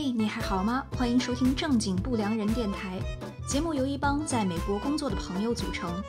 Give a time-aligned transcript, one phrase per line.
[0.00, 0.86] 嘿，你还好吗？
[0.92, 3.00] 欢迎收听正经不良人电台。
[3.48, 6.00] 节目由一帮在美国工作的朋友组成。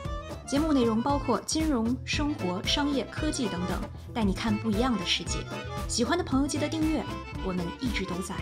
[0.46, 3.80] 节目内容包括金融、生活、商业、科技等等，
[4.14, 5.38] 带你看不一样的世界。
[5.88, 7.02] 喜欢的朋友记得订阅，
[7.44, 8.36] 我们一直都在。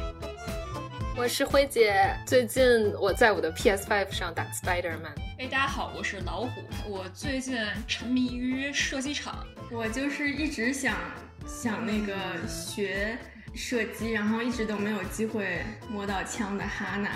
[1.16, 2.62] 我是辉姐，最近
[3.00, 5.16] 我在我的 PS5 上打 Spider-Man。
[5.38, 6.50] 哎，大家好，我是老虎。
[6.86, 7.56] 我最近
[7.86, 10.94] 沉迷于射击场，我就是一直想
[11.46, 12.14] 想那个
[12.46, 13.18] 学
[13.54, 17.10] 射击，然后一直都没有机会摸到枪的哈娜。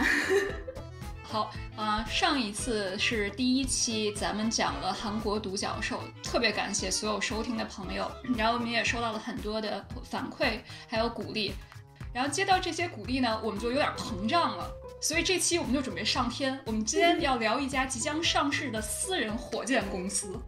[1.23, 10.59] 好，呃，上一次是第一期，咱们讲了韩国独角兽，特别感谢所有收听的朋友，然后我们也收到了很多的反馈，
[10.89, 11.55] 还有鼓励，
[12.13, 20.39] 然后接到这些鼓励呢，我们就有点膨胀了，所以这期我们就准备上天，我们今天要聊一家即将上市的私人火箭公司。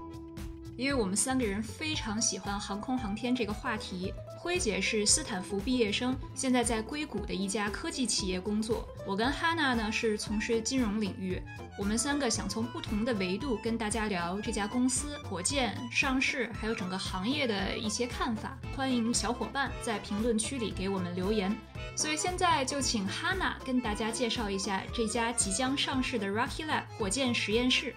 [0.76, 4.12] 因为我们三个人非常喜欢航空航天这个话题。
[4.36, 8.86] 辉姐是斯坦福毕业生，现在在硅谷的一家科技企业工作。
[9.06, 11.40] 我跟哈娜呢是从事金融领域。
[11.78, 18.58] 我们三个想从不同的维度跟大家聊这家公司、火箭上市，还有整个行业的一些看法。
[18.76, 21.56] 欢迎小伙伴在评论区里给我们留言。
[21.96, 27.94] 所以现在就请哈娜跟大家介绍一下这家即将上市的 Rocky Lab 火箭实验室。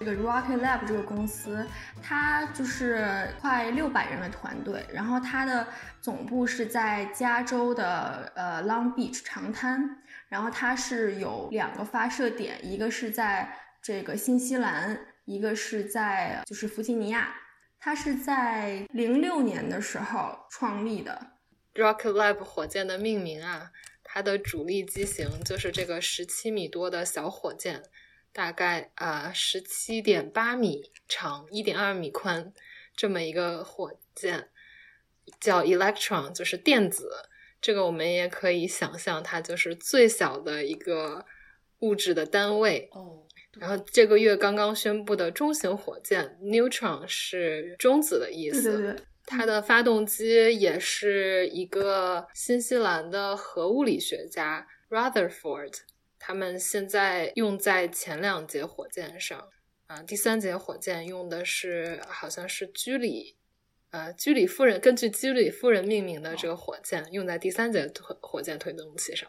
[0.00, 1.66] 这个 Rocket Lab 这个公司，
[2.02, 5.66] 它就是快六百人的团队，然后它的
[6.00, 9.98] 总部是在加州的呃 Long Beach 长滩，
[10.30, 17.34] 然后它是有两个发射点，一个是在这个新西兰，一个是在就是弗吉尼亚。
[17.78, 21.32] 它是在零六年的时候创立的。
[21.74, 23.70] Rocket Lab 火箭的命名啊，
[24.02, 27.82] 它的主力机型就是这个十七米多的小火箭。
[28.32, 32.52] 大概啊，十七点八米长，一点二米宽，
[32.96, 34.48] 这么一个火箭
[35.40, 37.10] 叫 electron，就是电子。
[37.60, 41.26] 这个我们也可以想象，它就是最小的一个
[41.80, 42.88] 物质的单位。
[42.92, 43.26] 哦。
[43.58, 48.62] 然后这个月刚刚宣布的中型火箭 neutron 是中子的意思。
[48.62, 49.02] 对对对。
[49.26, 55.74] 它的发动机也是一个新西兰的核物理学家 Rutherford。
[56.22, 59.48] 他们现在用在前两节火箭上，
[59.86, 63.38] 啊，第三节火箭用的是好像是居里，
[63.90, 69.28] 呃，居里夫人根据居里夫人命名的这个火箭，用在第三节火火箭推动器上。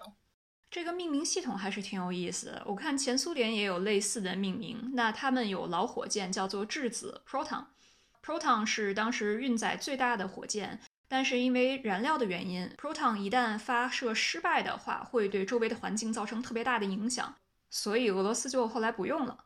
[0.69, 2.63] 这个命名系统还是挺有意思的。
[2.65, 10.79] 我看前苏联也有类似的命名，那他们有老火箭叫做质子 （proton），proton 是当时运载最大的火箭。
[11.13, 17.35] 但是因为燃料的原因，proton 一旦发射失败的话，会对周围的环境造成特别大的影响，
[17.69, 19.37] 所以俄罗斯就后来不用了。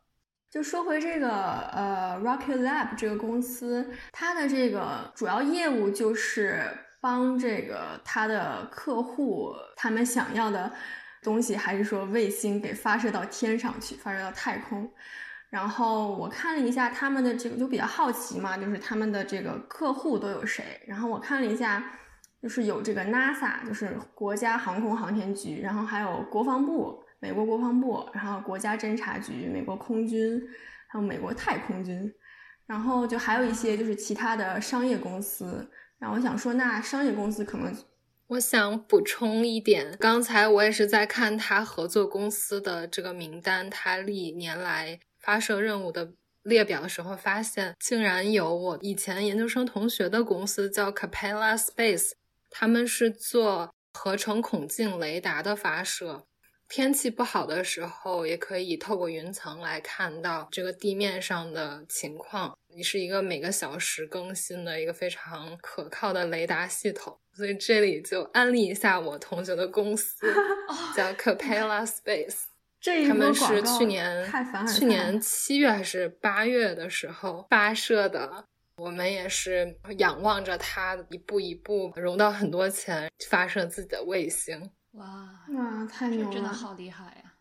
[0.51, 1.27] 就说回这个
[1.71, 6.69] 呃，Rocket Lab 这个公司，它的这个主要业务就是
[7.01, 10.71] 帮这个它的客户他们想要的
[11.23, 14.93] 东西，还是说卫星给发射到天上去，发射到太空。
[15.49, 20.81] 然后我看了一下他们的这个，就比较好奇嘛，就是他们的这个客户都有谁。
[20.85, 21.91] 然后我看了一下，
[22.41, 30.41] 就是有这个 NASA，就是国家航空航天局，然后还有国防部，美国国防部，然后国家侦察局，美国空军，
[30.87, 32.13] 还有美国太空军，
[32.65, 35.69] 然后就还有一些就是其他的商业公司。
[35.99, 37.73] 然后我想说，那商业公司可能，
[38.27, 44.99] 我想补充一点，刚才我也是在看他合作公司的这个名单，他历年来。
[45.25, 46.13] 发射任务的
[46.43, 52.11] 列表的时候，发现竟然有我以前研究生同学的公司叫 Capella Space，
[52.51, 56.27] 他们是做合成孔径雷达的发射。
[56.67, 62.55] 天气不好的时候，也可以透过云层来看到这个地面上的情况。
[62.67, 67.17] 你是一个每个小时更新的一个非常可靠的雷达系统。
[67.33, 70.25] 所以这里就安利一下我同学的公司，
[70.95, 72.45] 叫 Capella Space。
[73.07, 74.27] 他们是去年
[74.67, 78.45] 去年七月还是八月的时候发射的，
[78.77, 84.71] 我们也是仰望着它一步一步融到很多钱，发射自己的卫星。
[84.91, 85.05] 哇
[85.49, 86.33] 哇，太牛了！
[86.33, 87.33] 真的好厉害呀！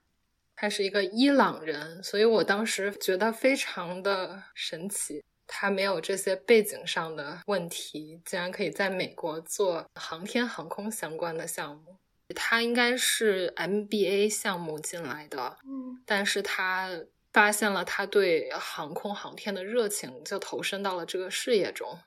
[0.57, 5.23] 他是一个伊朗人，所以我当时觉得非常的神奇。
[5.47, 11.99] 他没有这些背景上的问题，竟然可以在美国做航天航空相关的项目。
[12.35, 16.89] 他应该是 MBA 项目进来的，嗯，但是他
[17.33, 21.99] 发现了他对航空航天的热情，就投身到了这个事业中。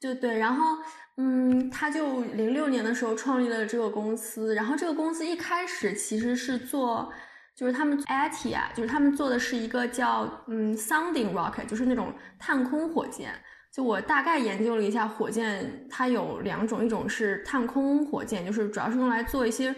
[0.00, 0.78] 就对，然后，
[1.18, 7.12] 嗯，他就零六年的时候创立了这个公司，然后这个公司一开始其实是做，
[7.54, 13.32] 就是他们 ATIA，就是他们做的是一个叫嗯 Sounding Rocket，就是那种探空火箭。
[13.72, 19.74] 就我大概研究了一下火箭，它有两种，一种是探空火箭，就是主要是用来做一些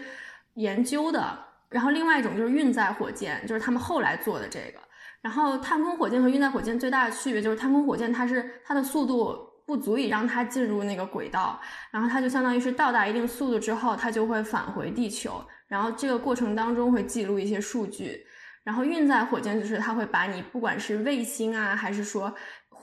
[0.55, 1.39] 研究的，
[1.69, 4.79] 然后另外一种就是运载火箭，就是他们后来做的这个。
[5.21, 11.59] 然后探空火箭和运载火箭最大的区别就是探空火箭它是它的速度不足以让它进入那个轨道，
[11.89, 18.25] 然后它就相当于是到达一定速度之后，它就会返回地球，然后这个过程当中会记录一些数据。
[18.63, 22.33] 然后运载火箭就是它会把你不管是卫星啊，还是说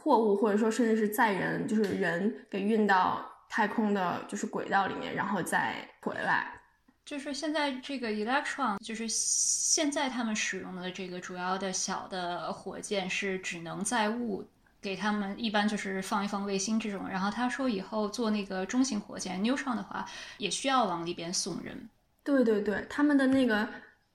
[0.02, 6.52] 货物，或者说甚至是载人，就是人给运到太空的，就是轨道里面，然后再回来。
[7.04, 14.44] 就是现在这个 Electron，就是现在他们使用的这个主要的小的火箭是只能载物，
[14.81, 17.08] 给他们一般就是放一放卫星这种。
[17.08, 20.06] 然后他说以后做那个中型火箭 Neutron 的话，
[20.38, 21.88] 也需要往里边送人。
[22.25, 23.69] 对对对，他们的那个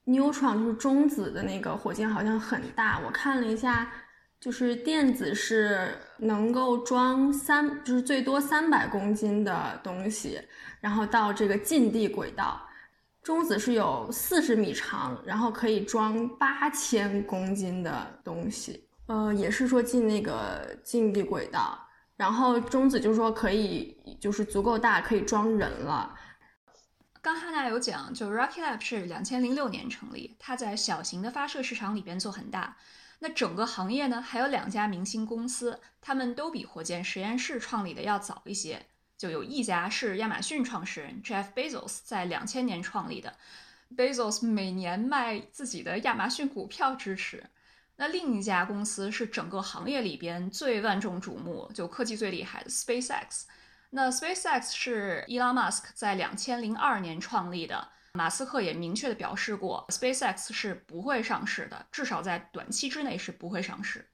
[0.05, 3.91] Neutron 就是中子的那个火箭好像很大，我看了一下，
[4.39, 10.39] 就是电子是能够装三，就是最多三百公斤的东西，
[10.79, 12.61] 然后到这个近地轨道。
[13.23, 21.77] 中子是有四十米长，然后可以装八千公斤的东西，呃，也是说进那个近地轨道。
[22.15, 26.15] 然后中子就是说可以，就是足够大，可以装人了。
[27.21, 32.77] 刚哈娜有讲，就 Rocky Lab 是两千零六年成立，它在小型的发射市场里边做很大。
[33.19, 38.85] 那整个行业呢，还有两家明星公司，他们都比火箭实验室创立的要早一些。
[39.17, 43.35] 就有一家是亚马逊创始人 Jeff Bezos 在两千年创立的
[43.95, 47.43] ，Bezos 每年卖自己的亚马逊股票支持。
[47.95, 53.45] 那另一家公司是整个行业里边最万众瞩目、就科技最厉害的 SpaceX。
[53.89, 57.87] 那 SpaceX 是 Elon Musk 在两千零二年创立的，
[58.17, 64.09] 马斯克也明确的表示过，SpaceX 是不会上市的，至少在短期之内是不会上市。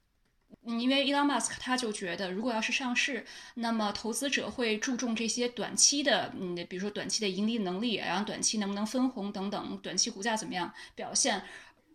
[0.66, 11.42] 因为 Elon Musk 他就觉得，如果要是上市，那么投资者会注重这些短期的，嗯，比如说短期的盈利能力，然后短期能不能分红等等，短期股价怎么样表现，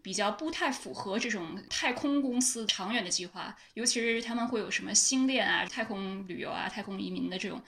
[0.03, 7.63] 比较不太符合这种太空公司长远的计划，尤其是他们会有什么星链啊、太空旅游啊、太空移民的这种。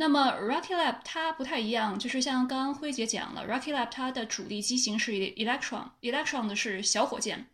[0.00, 7.48] 那么 Rocky Lab 它不太一样，就是像刚刚辉姐讲了，Rocky Lab 它的主力机型是 Electron，Electron 的是小火箭。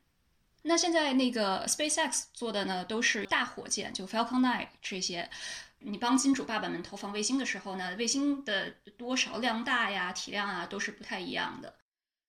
[0.65, 5.31] 那现在那个 SpaceX 做的呢，都是大火箭，就 Falcon 9这些。
[5.79, 11.75] 你帮金主爸爸们投放卫星的时候呢，卫星的多少量大呀、体量啊，都是不太一样的。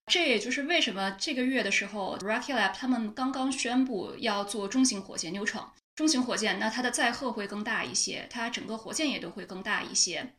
[0.08, 5.66] 这也就是为什么这个月的时候，Rocket Lab 他们刚刚宣布要做中型火箭 Neutron。
[5.96, 10.34] 中型火箭，那它的载荷会更大一些，它整个火箭也都会更大一些。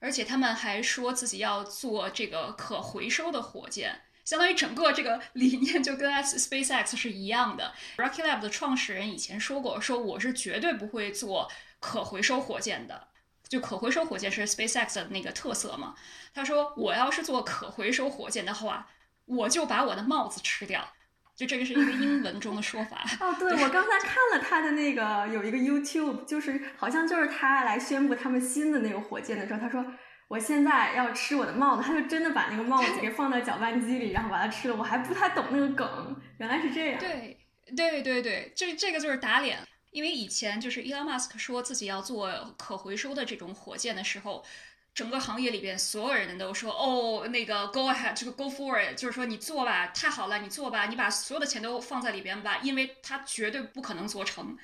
[0.00, 4.00] 而且他们还说自己要做这个可回收的火箭。
[4.24, 7.74] 相当于整个这个理念就跟 SpaceX 是一样的。
[7.96, 11.50] Rocket Lab 的创始人以前说过，说我是绝对不会做
[11.80, 13.08] 可回收火箭的。
[13.48, 15.94] 就可回收火箭是 SpaceX 的那个特色嘛。
[16.32, 18.88] 他说，我要是做可回收火箭的话，
[19.24, 20.92] 我就把我的帽子吃掉。
[21.40, 23.02] 就这个是一个英文中的说法。
[23.18, 29.82] 哦，对，我刚才看了他的那个有一个 YouTube，就是好像就是他来宣布他们新的那个火箭的时候，他说。
[30.28, 34.76] 我现在要吃我的帽子，他就真的把那个帽子给放到搅拌机里，然后把它吃了。
[34.76, 37.00] 我还不太懂那个梗，原来是这样。
[37.00, 37.36] 对，
[37.74, 39.58] 对，对，对，这这个就是打脸。
[39.90, 44.44] 因为以前就是 Elon Musk 说自己要做可回收的这种火箭的时候，
[44.94, 54.56] 整个行业里边所有人都说：“哦，那个 Go ahead，这个 Go for it，就是说你做吧，太好了，你做吧，你把所有的钱都放在里边吧，因为它绝对不可能做成。”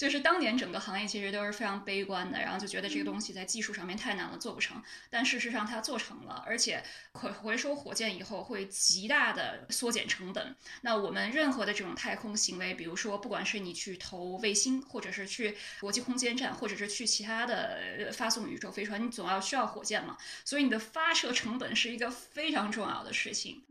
[0.00, 4.82] 就是当年整个行业其实都是非常悲观的，然后就觉得这个东西在技术上面太难了，做不成。
[5.10, 10.56] 但事实上它做成了，而且可回收火箭以后会极大的缩减成本。
[10.80, 20.16] 那我们任何的这种太空行为，比如说不管是你去投卫星，或者是去国际空间站，或者是去其他的发送宇宙飞船，你总要需要火箭嘛。
[20.46, 23.62] 所以你的发射成本是一个非常重要的事情，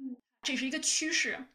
[0.43, 1.47] 这是一个趋势。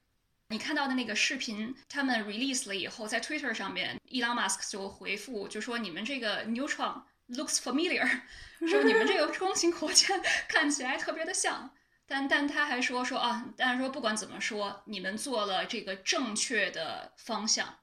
[0.54, 8.08] 你看到的那个视频，他们 release 了以后，在 Twitter 上面，Elon Musk 就回复，就说你们这个 Neutron looks familiar，
[8.64, 11.72] 说你们这个中型火箭 看起来特别的像，
[12.06, 17.80] 但但他还说说啊，但是说不管怎么说，你们做了这个正确的方向。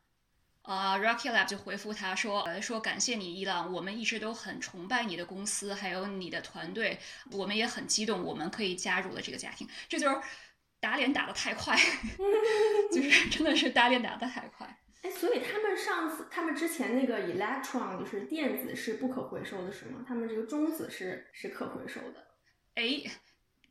[0.62, 6.98] 啊，Rocket Lab 就回复他说，说感谢你，伊朗，我们一直都很崇拜你的公司，还有你的团队，
[7.32, 10.22] 我们也很激动，我们可以加入了这个家庭，这就是。
[10.82, 11.78] 打脸打的太快，
[12.92, 14.78] 就是真的是打脸打的太快。
[15.04, 20.04] 哎，所以他们上次，他们之前那个 electron 就是电子是不可回收的，是吗？
[20.08, 22.28] 他们这个中子是是可回收的。
[22.76, 23.02] 哎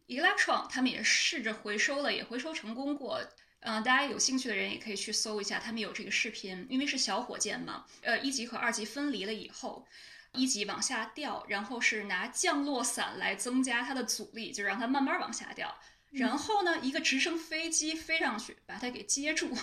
[0.09, 3.21] ，electron 他们也试着回收了，也回收成功过。
[3.61, 9.87] 嗯，大家有兴趣的人也可以去搜一下，他们有这个视频，因为是小火箭嘛，呃，一级和二级分离了以后，
[10.33, 15.77] 一级往下掉，然后是拿降落伞来增加它的阻力，就让它慢慢往下掉，
[16.11, 19.51] 然后呢，一个直升飞机飞上去把它给接住。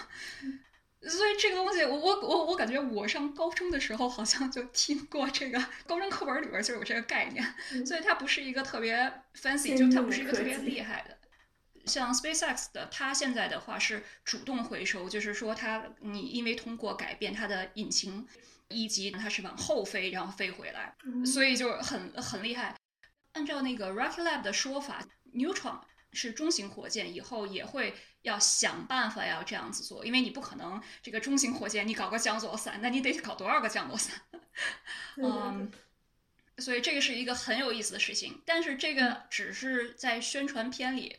[0.99, 7.45] 所以这个东西，我我我我感觉我上高中的时候好像就听过这个，高中课本里边就有这个概念，
[7.85, 11.15] 所以它不是一个特别 fancy，就它不是一个特别厉害的。
[11.85, 18.27] 像 SpaceX 的，它现在的话是主动回收，就是说它你因为通过改变它的引擎
[18.67, 22.75] 一级，它是往后飞，然后飞回来，所以就很很厉害。
[23.33, 25.79] 按照那个 Rocket Lab 的说法，Neutron
[26.13, 34.21] 是中型火箭，以后也会要想办法要这样子做，因为你不可能这个中型火箭你搞个降落伞，那你得搞多少个降落伞？
[35.17, 35.71] 嗯，
[36.57, 41.17] 所以这个是一个很有意思的事情，但是这个只是在宣传片里。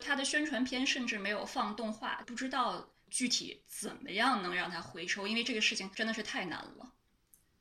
[0.00, 6.92] 它的宣传片甚至没有放动画，不知道具体怎么样能让它回收，因为这个事情真的是太难了。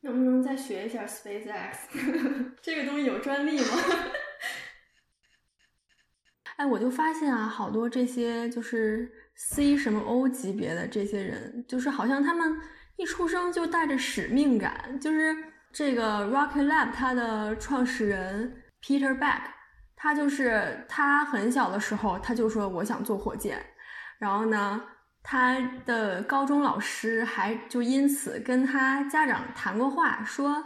[0.02, 1.76] 能不能再学一下 SpaceX？
[2.60, 3.78] 这个东西有专利吗？
[6.58, 12.56] 哎，我就发现啊，好多这些就是 C 什么 O 级别的这些人，就是好像他们
[12.98, 14.98] 一出生就带着使命感。
[15.00, 15.36] 就是
[15.72, 19.42] 这个 Rocket Lab 它的创始人 Peter Beck。
[19.96, 23.66] 他就是他很小的时候，他就说我想做火箭，
[24.20, 24.84] 然后呢，
[25.24, 30.62] 他的高中老师还就因此跟他家长谈过话，说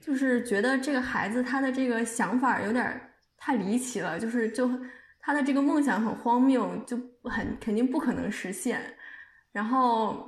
[0.00, 2.98] 就是觉得这个孩子他的这个想法有点
[3.36, 4.70] 太离奇了，就是就
[5.28, 8.80] 他的这个梦想很荒谬，就很肯定不可能实现。
[9.52, 10.26] 然后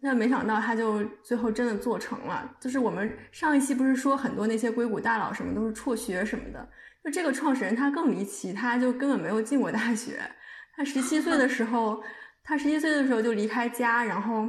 [0.00, 2.52] 那没想到他就最后真的做成了。
[2.58, 6.68] 就是我们上一期不是说很多那些硅谷大佬什么都是辍学什么的。
[7.04, 10.20] 就这个创始人他更离奇，他就根本没有进过大学。
[10.76, 12.02] 他十七岁的时候，
[12.42, 14.48] 他十七岁的时候就离开家，然后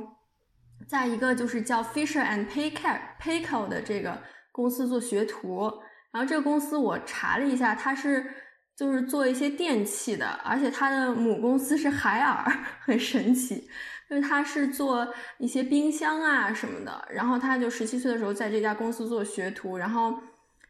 [0.88, 4.20] 在一个就是叫 Fisher and Paykel Paykel 的这个
[4.52, 5.72] 公司做学徒。
[6.12, 8.26] 然后这个公司我查了一下，他是
[8.76, 12.52] 就是做一些电器的，而且他的母公司是海尔，
[12.82, 13.68] 很神奇。
[14.10, 17.08] 就是他是做一些冰箱啊什么的。
[17.10, 20.14] 然后他就十七岁的时候在这家公司做学徒，然后。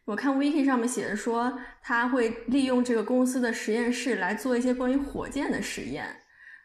[0.06, 6.06] 我看 Wiki 上面写着说，他会利用这个公司的实验室来做一些关于火箭的实验。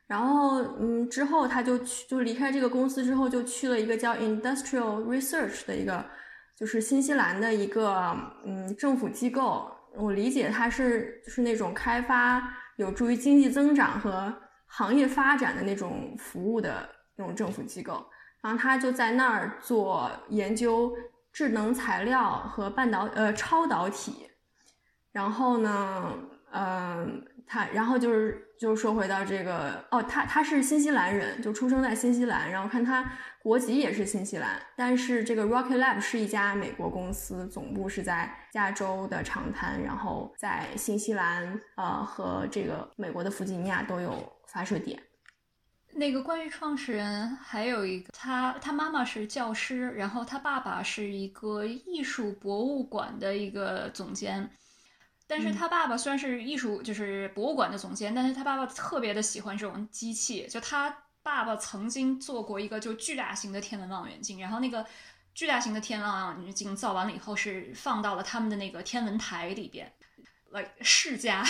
[0.09, 6.05] 然后，嗯，之后他就去，就离开这个公司之后，就去了一个叫 Industrial Research 的一个，
[6.57, 8.13] 就是新西兰的一个，
[8.45, 9.71] 嗯，政府机构。
[9.99, 12.43] 我理解他是就是那种开发
[12.77, 14.33] 有助于经济增长和
[14.67, 18.05] 行业发展的那种服务的那种政府机构。
[18.41, 20.93] 然后他就在那儿做研究。
[21.31, 24.29] 智能材料和半导呃超导体，
[25.13, 26.13] 然后呢，
[26.53, 33.05] 嗯，他然后就是就说回到这个哦，他他是新西兰人，就出生在新西兰，然后看他
[33.49, 45.03] 国籍也是新西兰，但是这个 Rocket Lab 是一家美国公司，总部是在加州的长滩，然后在新西兰呃和这个美国的弗吉尼亚都有发射点。
[45.95, 54.51] 那个关于创始人还有一个，他他妈妈是教师，然后他爸爸是一个艺术博物馆的一个总监。
[55.27, 60.47] 但是他爸爸虽然是艺术就是博物馆的总监，但是他爸爸特别的喜欢这种机器。
[60.49, 60.95] 就他
[61.29, 64.83] 爸爸曾经做过一个就巨大型的天文望远镜，然后那个
[65.35, 69.93] 巨大型的天文望远镜造完了以后是放到了他们的那个天文台里边，
[70.53, 71.45] 来世家。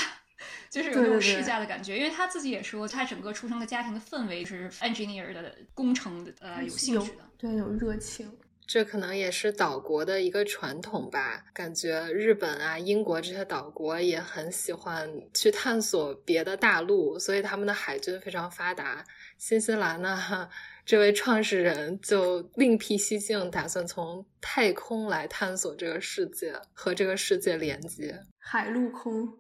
[0.69, 8.31] 就是有那种世家的感觉，因为他自己也说，他整个出生的家庭的氛围是 engineer 的工程的，呃，有兴趣的，对，有热情。
[8.69, 11.43] 这可能也是岛国的一个传统吧。
[11.55, 19.03] 感觉日本啊、英国这些岛国也很喜欢去探索别的大陆，所以他们的海军非常发达。
[19.39, 20.51] 新西兰呢，
[20.85, 29.39] 这位创始人就另辟蹊径，打算从太空来探索这个世界，和这个世界连接，海陆空。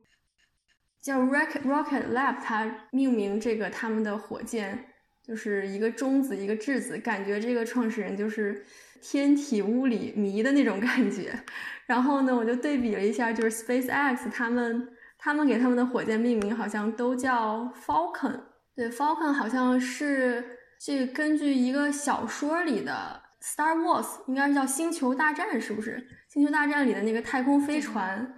[1.03, 4.87] 叫 Rocket Rocket Lab，它命名这个他们的火箭
[5.23, 8.65] 就是一个中子一个质子，感觉这个创始人就是
[9.01, 11.39] 天体物理迷的那种感觉。
[11.87, 18.41] 然后呢，我就对比了一下，就是 SpaceX 他们他们给他们的火箭命名好像都叫 Falcon，
[18.77, 20.45] 对，Falcon 好像是
[20.79, 26.07] 这根据一个小说里的 Star Wars，应该是叫星球大战，是不是？
[26.29, 28.35] 星球大战里的那个太空飞船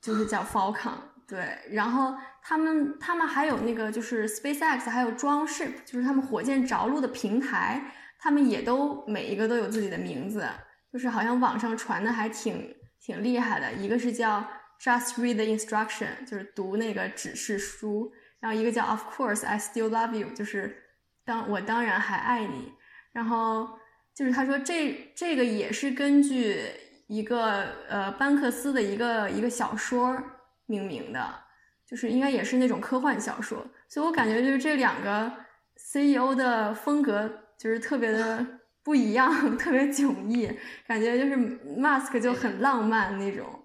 [0.00, 0.92] 就是叫 Falcon。
[1.28, 7.82] 对，然后他们他们还有那个就是 SpaceX，还有 Dropship，就是他们火箭着陆的平台，
[8.26, 10.44] 他们也都每一个都有自己的名字，
[10.92, 13.72] 就是好像网上传的还挺挺厉害的。
[13.74, 14.44] 一个是叫
[14.80, 20.76] Just Read the Instruction，就是读那个指示书；然后一个叫 Of course I still love you，就是
[21.24, 22.72] 当我当然还爱你。
[23.12, 23.78] 然后
[24.12, 26.64] 就是他说这这个也是根据
[27.06, 30.20] 一个呃班克斯的一个一个小说
[30.66, 31.32] 命名的，
[31.88, 33.64] 就是应该也是那种科幻小说。
[33.88, 35.32] 所以我感觉就是这两个
[35.76, 38.46] CEO 的风格就是特别的
[38.82, 40.50] 不一样， 特别迥异，
[40.86, 43.64] 感觉就是 Mask 就很浪漫那种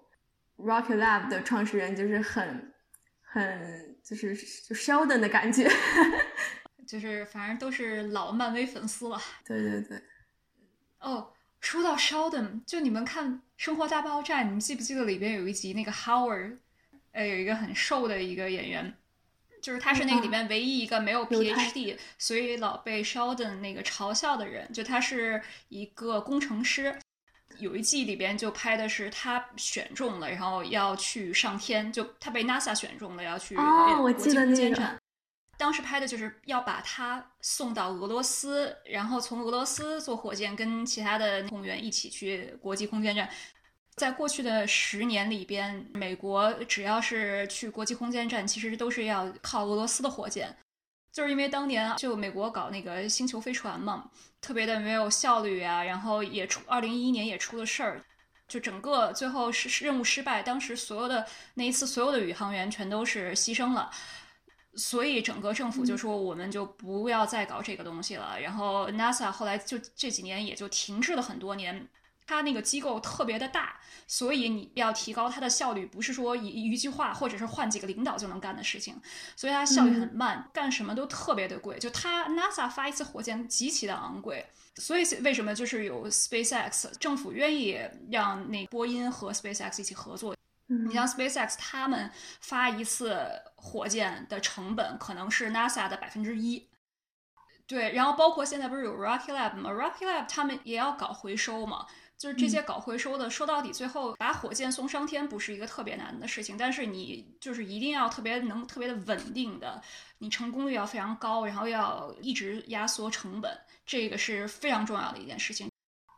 [0.56, 2.72] ，Rocket Lab 的创始人就是很
[3.20, 5.68] 很就是就 Sheldon 的感觉。
[6.86, 9.18] 就是反正都是老漫威粉丝了。
[9.46, 10.02] 对对对。
[10.98, 16.58] 哦，说到 Sheldon，就你们看《生活大爆炸》，你们记不记得里边有一集那个 Howard，
[17.12, 18.94] 呃，有一个很瘦的一个演员，
[19.62, 24.70] 就是他是那个里面唯一一个没有 PhD，所以老被 Sheldon 那个嘲笑的人。
[24.72, 26.98] 就他是一个工程师，
[27.58, 34.98] 有一季里边就拍的是他选中了，然后要去上天，就他被 NASA 选中了，要去国际空间站。
[35.56, 43.30] 当时拍的就是要把他送到俄罗斯，然后从俄罗斯坐火箭跟其他的空员一起去国际空间站。
[44.02, 50.56] 在过去的十年里边，美国只要是去国际空间站，其实都是要靠俄罗斯的火箭，
[51.12, 58.04] 就是因为当年就美国搞那个星球飞船嘛，特别的没有效率啊，然后也出二零一一年也出了事儿，
[58.48, 63.88] 就整个最后是任务失败，当时所有的那一次所有的宇航员全都是牺牲了。
[64.74, 68.40] 所以整个政府就说，我们就不要再搞这个东西了。
[68.40, 71.86] 然后 NASA 后来就这几年也就停滞了很多年。
[72.26, 79.00] 它那个机构特别的大，所以你要提高它的效率，不是说一一句话或者是换几个领导就能干的事情。
[79.36, 81.78] 所以它效率很慢，干什么都特别的贵。
[81.78, 84.46] 就它 NASA 发一次火箭极其的昂贵。
[84.76, 87.78] 所以为什么就是有 SpaceX，政府愿意
[88.10, 90.34] 让那波音和 SpaceX 一起合作？
[90.66, 92.10] 你像 SpaceX，他们
[92.40, 96.66] 发一次火箭的成本可能是 NASA 的百分之一。
[97.66, 101.86] 对，然后包括现在不是有 Rocket Lab 吗？Rocket Lab 他们也要搞回收嘛。
[102.22, 109.82] 就是这些搞回收的，说到底，最后把火箭送上天不是一个特别难的事情，但是你就是一定要特别能、特别的稳定的，
[110.18, 113.50] 你成功率要非常高，然后要一直压缩成本，
[113.84, 115.68] 这个是非常重要的一件事情。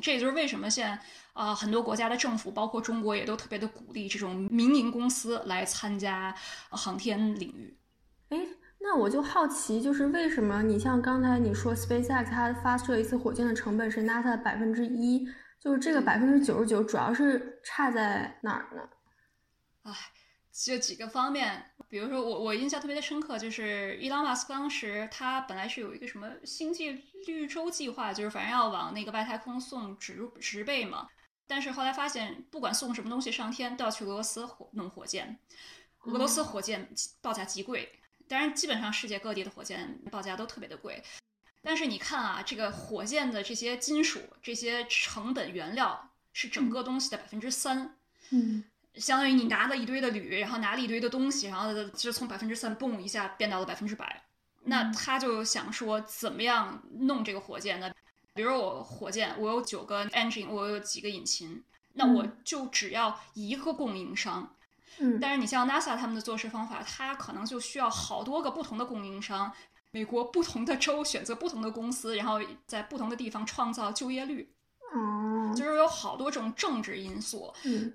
[0.00, 6.34] 这也就是为什么现在啊，很多国家的政府，包括中国，也都特别的鼓励这种民营公司来参加
[6.68, 7.74] 航天领域。
[8.28, 8.38] 哎，
[8.78, 15.26] 那我就好奇，就是为什么你像刚才你说 SpaceX 它发射一次火箭的成本是 NASA 百分之一，
[15.64, 18.88] 就是这个百分之九十九主要是差在哪儿呢？
[19.82, 19.92] 哎。
[20.64, 26.92] 就几个方面，比如说我我印象特别的深刻，就是伊朗马斯克当时他本来是有一个什么星际
[27.26, 31.08] 绿洲计划，就是反正要往那个外太空送植植被嘛。
[31.48, 35.36] 但是后来发现，不管送什么东西上天，都要去俄罗斯火弄火箭。
[36.04, 36.88] 俄罗斯火箭
[37.20, 37.90] 报价极贵，
[38.28, 41.02] 当然基本上世界各地的火箭报价都特别的贵。
[41.64, 47.96] 但是你看啊，这个火箭的这些金属、这些成本原料是整个东西的百分之三。
[48.30, 48.62] 嗯。
[48.96, 54.22] 相当于你拿了一堆的铝，然后拿了一堆的东西，然后就从百分之三嘣一下变到了百分之百。
[54.62, 57.92] 那他就想说，怎么样弄这个火箭呢？
[58.34, 64.54] 比如我火箭，我有九个 engine，我有几个引擎，那我就只要一个供应商。
[64.98, 65.18] 嗯。
[65.20, 69.52] 但是你像 NASA 他们的做事方法，他可能就需要好多个不同的供应商，
[69.94, 74.52] 美国不同的州选择不同的公司，然后在不同的地方创造就业率。
[74.92, 75.54] 哦。
[75.56, 77.54] 就是有好多种政治因素。
[77.62, 77.92] 嗯。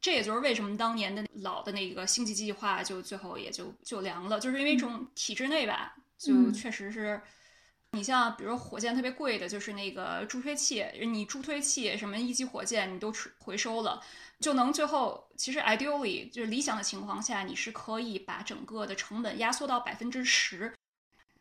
[0.00, 7.22] 这也就是为什么当年的老的那个星际计划就最后也就就凉了，就是因为这种体制内吧，就确实是，
[7.92, 14.02] 你像比如说火箭特别贵的，就是那个助推器，你助推器什么一级火箭你都回收了，
[14.40, 20.74] 就能最后其实 ideally 就是理想的情况下，你是可以把整个的成本压缩到百分之十，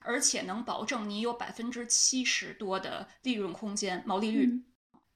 [0.04, 4.62] 而且能保证你有百分之七十多的利润空间毛利率。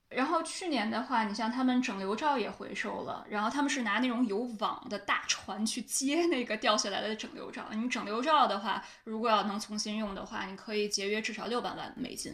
[0.07, 7.65] 然后去年的话，你像他们整流罩也回收了，然后他们是拿那种有网的大船去接那个掉下来的整流罩。
[7.71, 12.33] 你整流罩的话，如果要能重新用的话，你可以节约至少六百万美金。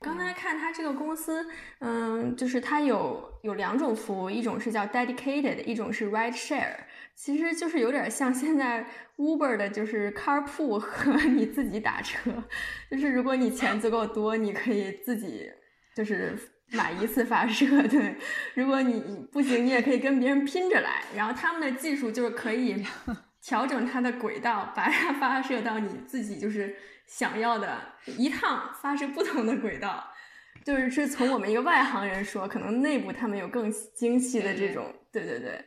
[0.00, 1.46] 刚才看他这个公司，
[1.78, 6.76] 嗯，就是它有有两种服务，一种是叫 dedicated，一种是 ride share，
[7.14, 12.30] 其实就是有点像现在 Uber 的，就是 carpool 和 你自己打车，
[12.90, 15.50] 就是如果你钱足够多，你可以自己
[15.94, 16.36] 就是。
[16.74, 18.16] 买一次发射， 对，
[18.54, 18.98] 如果你
[19.30, 21.02] 不行，你也可以跟别人拼着来。
[21.14, 22.82] 然后他们的技术就是可以
[23.44, 26.74] 调整它的轨道，把它发射到你自己就是
[27.06, 27.78] 想要的
[28.16, 30.02] 一趟发射不同的轨道。
[30.64, 35.62] 就是是从我们一个外行人说，可能内部他们有更精细的这种，对对对。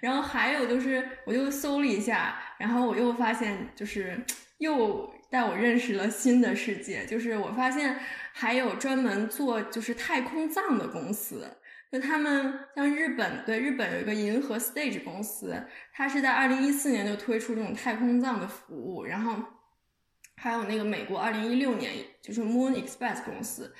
[0.00, 4.18] 然后还有就是，我就搜了一下，然后我又发现，就是
[4.58, 7.06] 又带我认识了新的世界。
[7.06, 7.98] 就是我发现
[8.32, 11.56] 还有专门做就是太空葬的公司，
[11.90, 19.04] 就他们像日本，对日本有一个银河 Stage 公司，它是在二零一四年就推出这种太空葬的服务。
[19.04, 19.36] 然后
[20.36, 23.74] 还有那个美国二零一六年就是 Moon Express 公司。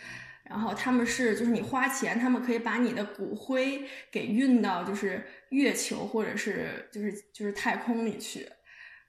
[0.48, 8.48] 然后他们是，就是你花钱，他们可以把你的骨灰给运到就是月球或者是就是就是太空里去。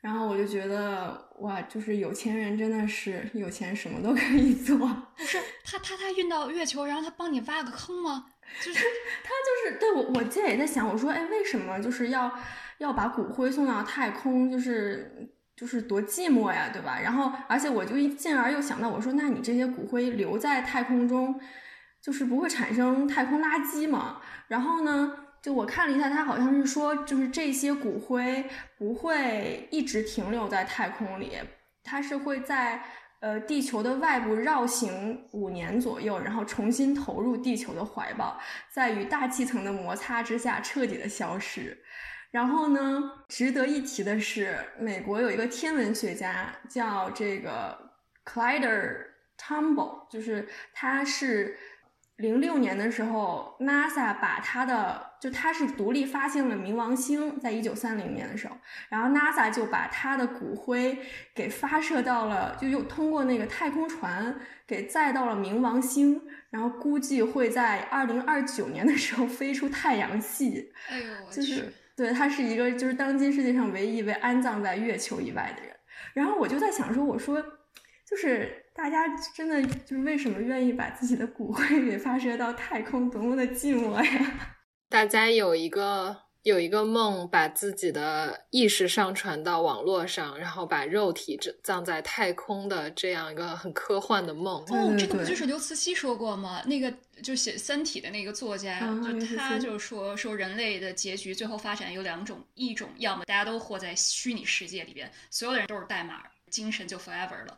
[0.02, 4.78] 然后我就觉得哇，就是有钱人真的是有钱什么都 可以做。
[4.78, 8.26] 不是他他他运到月球，然后他帮你挖个坑吗？
[8.64, 8.80] 就是
[9.24, 12.32] 他就是对我我现在也在想，我说哎，为什么就是要
[12.78, 14.50] 要把骨灰送到太空？
[14.50, 15.34] 就是。
[15.58, 17.00] 就是多寂寞呀，对吧？
[17.02, 21.42] 然后，而且我就一进而又想到，我说，那你这些骨灰留在太空中，
[22.00, 24.22] 就是不会产生太空垃圾吗？
[24.50, 28.46] 然后呢，就我看了一下，它好像是说，就是这些骨灰
[28.78, 31.32] 不会一直停留在太空里，
[31.84, 32.84] 它是会在
[33.20, 38.40] 呃地球的外部绕行五年左右，然后重新投入地球的怀抱，
[38.72, 41.76] 在与大气层的摩擦之下彻底的消失。
[42.38, 47.76] 然后呢，值得一提的是，美国有一个天文学家叫这个
[48.24, 49.08] Clyde
[49.40, 51.58] Tombaugh，就是他是
[52.18, 58.56] 零六年的时候，NASA 把他的就他是独立发现了冥王星，在一九三零年的时候，
[58.90, 60.96] 然后 NASA 就把他的骨灰
[61.34, 66.22] 给发射到了，就又通过那个太空船给载到了冥王星，
[66.52, 70.72] 然后估计会在二零二九年的时候飞出太阳系。
[70.88, 71.74] 哎呦，就是。
[71.98, 75.76] 对他是一个，就是当今世界上唯一被安葬在月球以外的人。
[76.14, 77.44] 然后我就在想说，我说，
[78.08, 84.56] 就是大家真的就是为什么愿意把自己的骨灰 给发射到太空，多么的寂寞呀！
[84.88, 86.27] 大家有一个。
[86.44, 94.64] 有一个梦，把自己的意识上传到网络上，然后把肉体葬在太空的这样一个很科幻的梦。
[94.70, 96.64] 哦，这个不就是刘慈欣说过吗？
[96.66, 107.58] 那个就写《三体》的那个作家，就他就说说人类的结局最后发展有两种，一种要么大家都活在虚拟世界里边，所有的人都是代码，精神就 forever 了。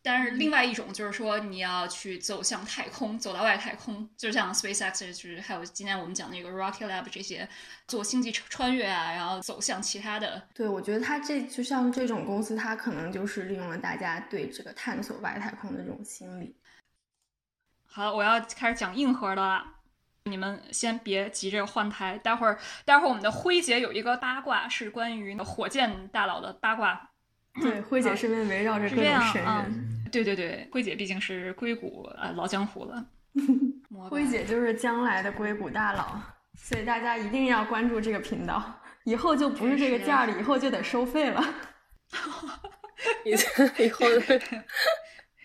[0.00, 7.46] 但是另外一种就是说，你要去走向太空，走到外太空，就像 SpaceX，就是还有今天我们讲那个 Rocket Lab 这些
[7.86, 10.40] 做星际穿越啊，然后走向其他的。
[10.54, 16.54] 对，我觉得它这就像这种公司，它可能就是利用了大家对这个探索外太空的这种心理。
[17.84, 19.64] 好，我要开始讲硬核的了，
[20.24, 27.10] 你们先别急着换台，待会儿待会儿我们的辉姐有一个八卦是关于火箭大佬的八卦。
[27.62, 29.84] 对，辉姐身边围绕着各种神人。
[30.10, 33.04] 对对对，辉姐毕竟是硅谷呃老江湖了。
[34.10, 36.18] 辉姐就是将来的硅谷大佬，
[36.56, 38.80] 所以大家一定要关注这个频道。
[39.04, 41.42] 以后就不是这个价了， 以后就得收费了。
[43.24, 43.32] 以
[43.84, 44.06] 以后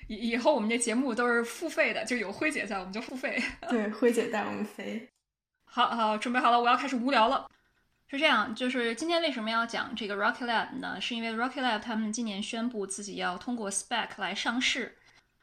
[0.08, 3.42] 以以后我们这节目都是付费的，就有辉姐在，我们就付费。
[3.70, 5.10] 对，辉姐带我们飞。
[5.66, 7.48] 好好，准备好了，我要开始无聊了。
[8.10, 11.02] 是这样，就是今天为什么要讲这个 Rocket Lab 呢？
[11.02, 14.98] 是因为 Rocket Lab 他们今年宣布自己要通过 SPAC 来上市，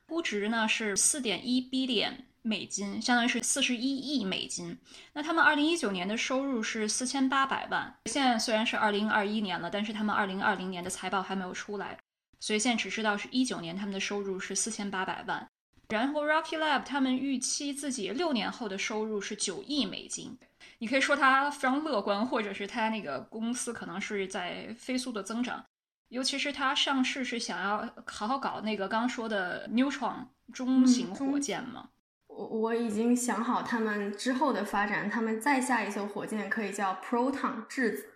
[0.07, 4.79] 估值呢是四点一 billion 美金，相当于是四十一亿美金。
[5.15, 11.99] 那他们二零一九年的收入是四千八百万，现在虽然是二零二一年了，但是他们二零二零年的财报还没有出来，
[12.39, 15.45] 所以现在只知道是一九年他们的收入是四千八百万。
[15.89, 20.39] 然后 Rocket Lab 他们预期自己六年后的收入是九亿美金。
[20.81, 25.63] 你可以说它非常乐观，或者是它那个公司可能是在飞速的增长，
[26.09, 31.91] 尤其是它上市是想要好好搞那个刚刚说的 Neutron 中型火箭嘛。
[32.27, 38.07] 我我已经想好他们之后的发展，他们再下一艘火箭可以叫 Proton 质子，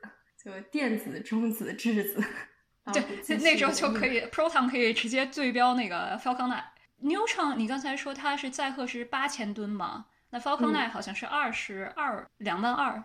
[0.42, 2.24] 就电子、中子、质子。
[2.94, 6.62] 对，那时候就可以 Proton 可以直接对标那个 Falcon 9。
[7.03, 10.07] Neutron，你刚才说它是载荷是八千吨吗？
[10.35, 13.01] 那 Falcon 9好像是二十二两万二，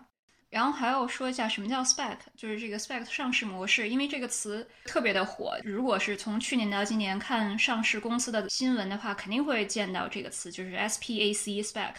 [0.48, 5.56] 然后还要说一下什么叫 SPAC，就是这个 SPAC 上市模式，因为这个词特别的火。
[5.62, 11.94] 如果是从去年到今年看上市公司的新闻的话，肯定会见到这个词，就是 SPAC SPAC，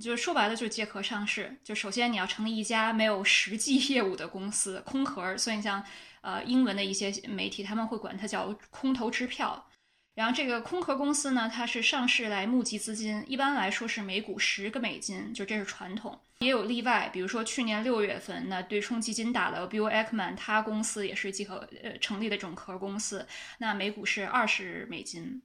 [0.00, 1.54] 就是说白了就是借壳上市。
[1.62, 5.36] 就首先你要成立一家没有实际业务的公司，空壳。
[5.36, 5.84] 所以像
[6.22, 9.68] 呃英文的一些媒体，他们会管它叫空头支票。
[10.14, 23.26] 然后这个空壳公司呢，它是上市来募集资金，一般来说是每股十个美金，就这是传统，也有例外，比如说去年六月份，那对冲基金打了 Bill Ackman 他公司也是集合呃成立的这种壳公司，
[23.58, 25.40] 那每股是二十美金。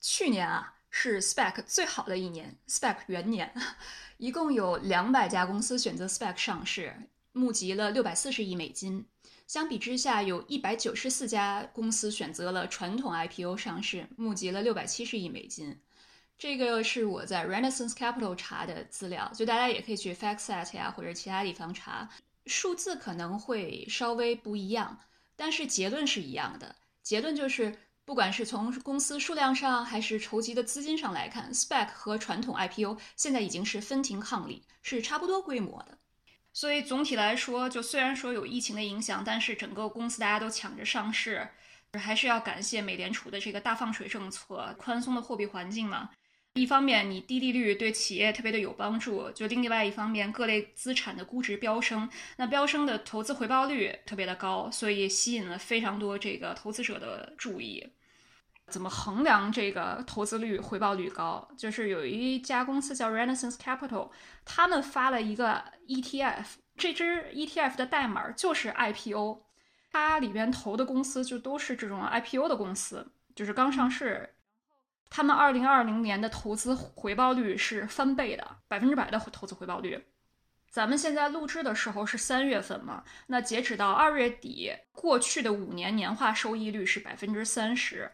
[0.00, 3.54] 去年啊是 Spec 最好的一年，Spec 元年，
[4.18, 6.94] 一共有两百家公司选择 Spec 上市。
[7.32, 9.04] 募集了六百四十亿美金。
[9.46, 15.80] 相比之下，有一百九十四家公司选择了传统 IPO 上市，募集了六百七十亿美金。
[16.36, 22.10] 这个是我在 Renaissance Capital 查的资料，就大家也可以去 FactSet 呀或者其他地方查，
[22.46, 24.98] 数字可能会稍微不一样，
[25.36, 26.74] 但是结论是一样的。
[27.02, 35.96] 结论就是，不管是从公司数量上还是筹集的资金上来看，SPAC 和传统 IPO 现在已经是分庭抗礼，是差不多规模的。
[36.56, 41.46] 所以总体来说，就虽然说有疫情的影响，但是整个公司大家都抢着上市，
[41.92, 46.08] 还是要感谢美联储的这个大放水政策、宽松的货币环境嘛。
[46.54, 57.86] 一方面，你低利率对企业特别的有帮助；就另外一方面，各类资产的估值飙升，那飙升的投资回报率特别的高，所以吸引了非常多这个投资者的注意。
[58.68, 61.48] 怎么衡量这个投资率回报率高？
[61.56, 64.10] 就是有一家公司叫 Renaissance Capital，
[64.44, 66.44] 他们发了一个 ETF，
[66.76, 69.42] 这支 ETF 的代码就是 IPO，
[69.92, 74.34] 它里边投的公司就都是这种 IPO 的公司，就是刚上市。
[75.08, 80.04] 他们二零二零年的投资回报率是翻倍的，百分之百的投资回报率。
[80.68, 83.04] 咱们现在录制的时候是三月份嘛？
[83.28, 88.10] 那截止到二月底，过去的五年年化收益率是百分之三十。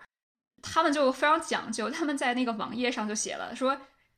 [0.63, 3.77] 他们就非常讲究，他们在那个网页上就写了说，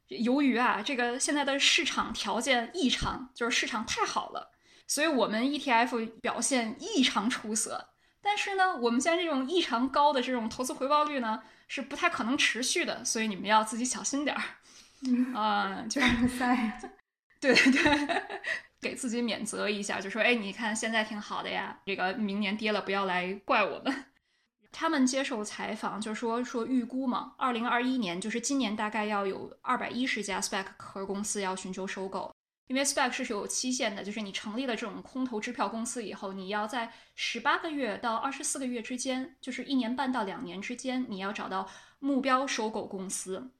[0.09, 4.53] 由于啊这个现在的市场条件异常，就是市场太好了，
[4.87, 7.89] 所以我们 ETF 表现异常出色。
[8.21, 14.43] 但是呢，我们现在这种异常高的这种投资回报率呢，是不太可能持续的，所以你们要自己小心点儿。
[15.35, 16.81] 啊，就是 在，
[17.39, 18.23] 对对对，
[18.81, 24.05] 给自己免责一下，就说，哎，你看现在挺好的呀，这个明年跌了不要来怪我们。
[24.77, 32.35] 他们接受采访就说说预估嘛，二零二一年就是今年大概要有二百一十家 spec 壳公司要寻求收购，
[32.67, 43.53] 因为 spec 是有期限的，就是你成立了这种空头支票公司以后，你要在十八个月到二十四个月之间，就是一年半到两年之间，你要找到目标收购公司。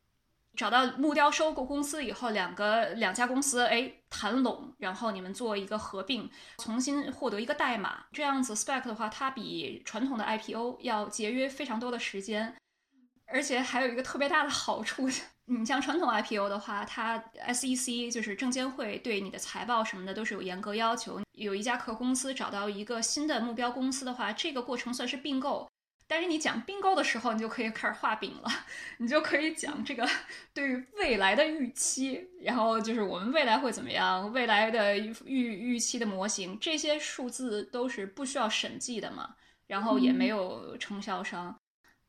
[0.57, 12.55] 找到木雕收购公司以后，两个两家公司哎谈拢，然后你们做一个合并，重新获得一个代码，这样子 spec 的话，它比传统的 IPO 要节约非常多的时间，
[13.27, 15.09] 而且还有一个特别大的好处，
[15.47, 25.69] 你像传统 IPO 的话，它 SEC 就是证监会对你的财报什么的都是有严格要求，有一家壳公司找到一个新的目标公司的话，这个过程算是并购。
[26.07, 28.51] 但是你讲并购的时候，你就可以开始画饼了，
[28.99, 30.09] 你就可以讲这个
[30.53, 39.35] 对于未来的预期，然后就是我们未来会怎么样，未来的预预期的模型，这些数字都是不需要审计的嘛，
[39.67, 41.59] 然后也没有承销商。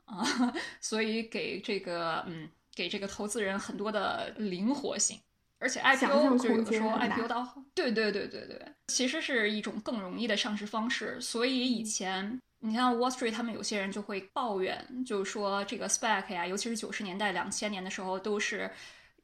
[0.06, 0.24] 啊，
[0.80, 5.20] 所以给这个嗯给这个投资人很多的灵活性，
[5.58, 12.40] 而且 IPO 就有的时候 IPO 到对对对对对，其实是一种更容易的上市方式，所以以前。
[12.60, 18.72] 你像 Wall Street，他们有些人就会抱怨，就是说这个 SPAC 呀，尤其是九十年代、两千年的时候，都是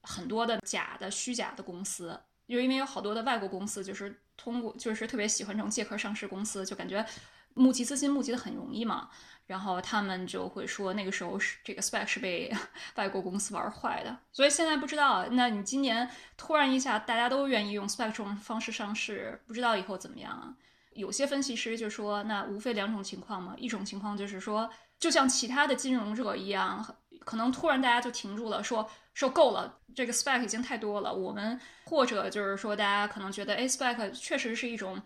[0.04, 7.04] 很多的假的、虚假的公司，就因为有好多的外国公司，就是通过，就是特别喜欢这种借壳上市公司，就感觉
[7.56, 9.10] 募集资金募集的很容易嘛，
[9.48, 12.54] 然后他们就会说那个时候是这个 SPAC 是被
[12.96, 20.54] 外国公司玩坏的，所以现在不知道，那你今年突然一下大家都愿意用 SPAC 这种方式上市，不知道以后怎么样啊？
[20.94, 31.14] 有些分析师就说，那无非两种情况嘛，一种情况就是说，就像其他的金融热一样，可能突然大家就停住了，说说够了，这个 SPAC 已经太多了。
[31.14, 35.02] 我们或者就是说，大家可能觉得，哎，SPAC 确实是一种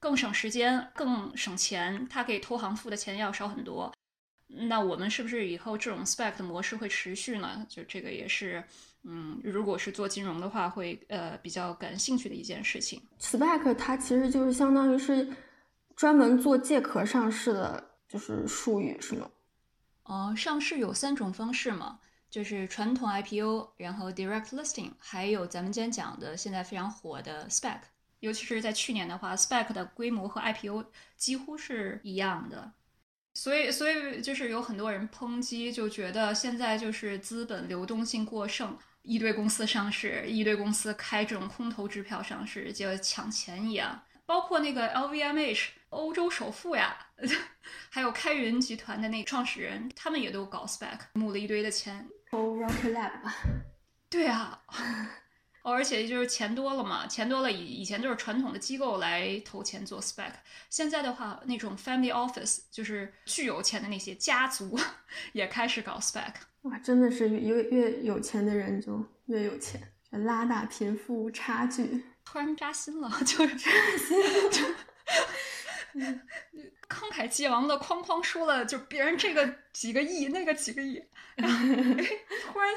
[0.00, 3.92] 更省时间、更省钱，它给投行付的钱要少很多。
[4.48, 7.64] 那我们是不是以后这种 SPAC 的模式会持续呢？
[7.68, 8.64] 就这个也是。
[9.04, 13.00] 嗯，如果是做金融的话，会呃比较感兴趣的一件事情。
[13.20, 15.28] SPAC 它其实就是相当于是
[15.96, 19.30] 专门做借壳上市的，就是术语是吗？
[20.04, 27.80] 哦，上市有三种方式嘛，就是传统 IPO，然后 Direct Listing，还有咱们今天讲的现在非常火的 SPAC。
[28.20, 32.72] 尤其是在去年的话，SPAC 的规模和 IPO 几乎是一样的。
[33.38, 38.76] 所以，所以就是有很多人抨击，就觉得现在就是资本流动性过剩。
[39.02, 44.02] 一堆公司上市，一堆公司开这种空头支票上市，就抢钱一样。
[44.26, 46.96] 包括那个 LVMH 欧洲首富呀，
[47.88, 52.08] 还有开云集团的那创始人，他们也都搞 spec，募了一堆的钱。
[52.32, 53.36] 投 Rocket Lab 吧。
[54.10, 54.60] 对啊，
[55.68, 60.32] 哦，而且就是钱多了嘛，钱多了以以前就是传统的机构来投钱做 spec，
[60.70, 64.78] 现在的话，那种 Family Office 就是巨有钱的那些家族
[65.34, 66.32] 也开始搞 spec。
[66.62, 72.02] 哇，真的是越越有钱的人就越有钱，拉大贫富差距。
[72.24, 74.16] 突然扎心了， 就是扎心
[74.50, 76.00] 就
[76.88, 81.02] 慷慨激昂的哐哐说了，就别人这个几个亿，那个几个亿，
[81.36, 81.58] 然后
[82.46, 82.74] 突然，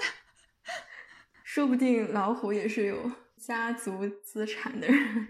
[1.54, 5.28] 说不定老虎也是有家族资产的人，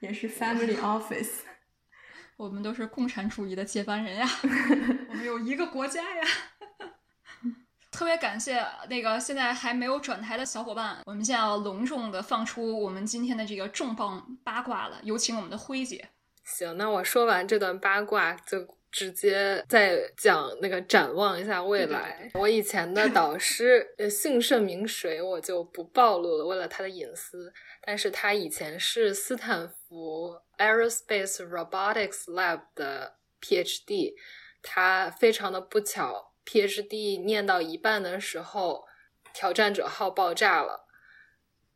[0.00, 1.42] 也是 family office。
[2.36, 4.26] 我们都是共产主义的接班人呀，
[5.10, 6.26] 我们有一个国家呀。
[7.92, 16.08] 特别感谢那个现在还没有转台的小伙伴，我们现在要隆重的放出我们今天的这个重磅八卦了，有请我们的辉姐。
[16.42, 22.30] 行，那我说完这段八卦，就直接再讲那个展望一下未来。
[22.34, 27.52] 我以前的导师，呃，姓甚名谁，我就不暴露了，为了他的隐私。
[27.82, 34.14] 但是他以前是斯坦福 Aerospace Robotics Lab 的 PhD，
[34.62, 36.34] 他非常的不巧。
[36.44, 38.84] PhD 念到一半的时候，
[39.32, 40.86] 挑战者号爆炸了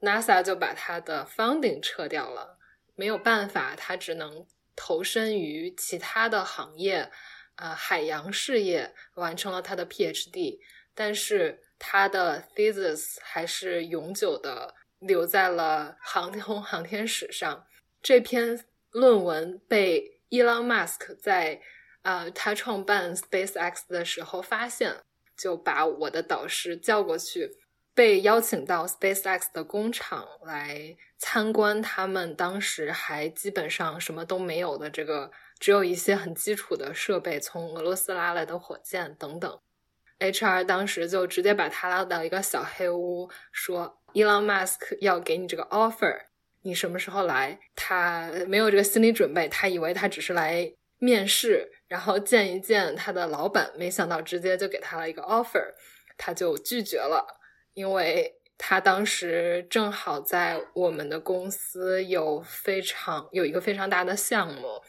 [0.01, 2.59] ，NASA 就把他的 funding 撤掉了，
[2.97, 4.45] 没有办法，他只能
[4.77, 7.11] 投身于其他的行业，
[7.57, 10.59] 啊，海洋事业，完成了他的 PhD，
[10.95, 17.67] 但是他的 thesis 还是永久的留在了航空 航天史上。
[18.03, 21.61] 这篇论文被 Elon Musk 在
[22.03, 25.05] 啊，他创办 SpaceX 的时候发现，
[25.37, 27.51] 就把我的导师叫过去，
[27.95, 35.31] 被邀请到 SpaceX 的工厂来参观他们当时还基本上什么都没有的这个，
[35.61, 39.61] 只有一些很基础的设备，从俄罗斯拉来的火箭等等。
[40.19, 46.23] HR 当时就直接把他拉到一个小黑屋，说：“Elon Musk 要给你这个 offer，
[46.63, 51.71] 你什么时候来？”他没有这个心理准备，他以为他只是来面试。
[51.87, 55.75] 然后见一见他的老板，没想到直接就给他了一个 offer，
[56.17, 57.25] 他就拒绝了，
[57.75, 64.83] 因为他当时正好在我们的公司有非常有一个非常大的项目，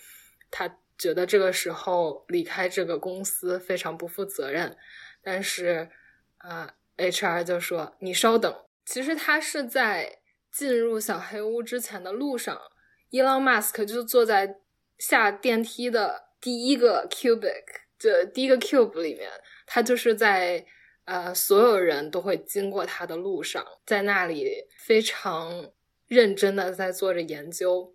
[0.50, 4.78] 他觉得这个时候离开这个公司非常不负责任，
[5.22, 5.90] 但是
[6.38, 10.20] 啊，HR 就说你稍等，其实他是在
[10.52, 12.58] 进入小黑屋之前的路上，
[13.10, 14.58] 伊朗马斯克就坐在
[14.98, 16.24] 下电梯的。
[16.42, 17.64] 第一个 cubic
[17.98, 19.32] 就第一个 cube 里面，
[19.66, 20.64] 他就是在
[21.06, 25.72] 呃所有人都会经过他的路上，在那里非常
[26.08, 27.94] 认真的在做着研究。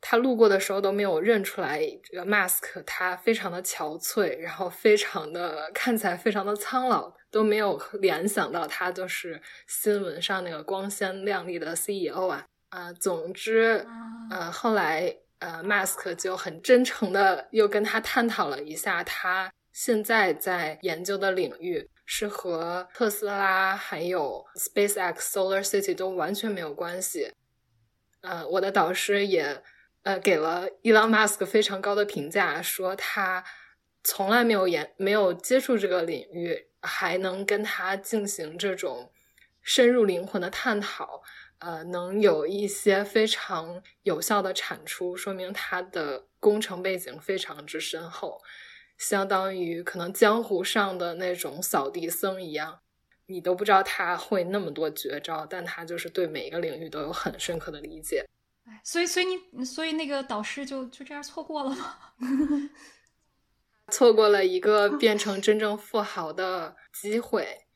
[0.00, 12.92] 他路过的时候都没有认出来这个 mask，他非常的憔悴，然后非常的看起来非常的苍老，都没有联想到他就是新闻上那个光鲜亮丽的 CEO 啊啊！
[12.92, 13.86] 总之，
[14.30, 15.16] 呃，后来。
[15.40, 27.32] 呃，Mask 就很真诚的又跟他探讨了一下，他现在在研究的领域是和特斯拉还有 SpaceX Solar City 都完全没有关系。
[28.20, 29.62] 呃，我的导师也
[30.02, 33.44] 呃给了 Elon Musk 非常高的评价，说他
[34.02, 39.10] 从来没有研没有接触这个领域，还能跟他进行这种
[39.62, 41.22] 深入灵魂的探讨。
[41.60, 48.42] 呃，能有一些非常有效的产出，说明他的工程背景非常之深厚，
[48.98, 52.80] 相当于可能江湖上的那种扫地僧一样，
[53.26, 58.24] 你都不知道他会那么多绝招，但他就是对每一个领域都有很深刻的理解。
[58.66, 61.98] 哎，所以，所以你，所以那个导师就就这样错过了吗？
[63.92, 67.66] 错过了一个变成真正富豪的机会，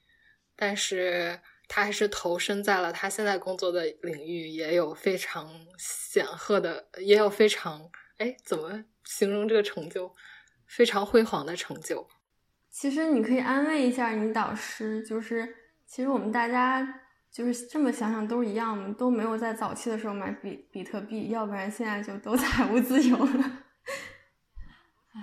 [0.56, 1.40] 但是。
[1.70, 10.10] 他还是投身在了他现在工作的领域，也有非常显赫的，也有非常哎，怎么形容这个成就？
[10.68, 12.06] 非常辉煌的成就。
[12.70, 16.86] 其实你可以安慰一下你导师，就是其实我们大家
[17.32, 23.64] 就是这么想想都是一样的，都没有在早期的时候买比比特币，要不然现在就都财务自由了。
[25.14, 25.20] 哎，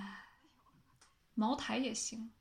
[1.34, 2.30] 茅台也行。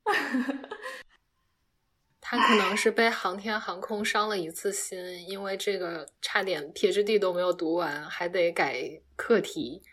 [2.28, 9.84] 他可能是被航天航空伤了一次心，因为这个差点 PhD 都没有读完，还得改课题，